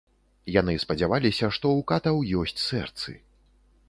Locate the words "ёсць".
2.39-2.57